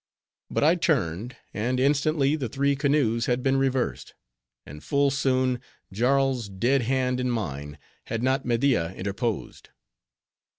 But 0.49 0.63
I 0.63 0.73
turned; 0.73 1.35
and 1.53 1.79
instantly 1.79 2.35
the 2.35 2.49
three 2.49 2.75
canoes 2.75 3.27
had 3.27 3.43
been 3.43 3.57
reversed; 3.57 4.15
and 4.65 4.83
full 4.83 5.11
soon, 5.11 5.59
Jarl's 5.93 6.49
dead 6.49 6.81
hand 6.81 7.19
in 7.19 7.29
mine, 7.29 7.77
had 8.05 8.23
not 8.23 8.43
Media 8.43 8.93
interposed. 8.95 9.69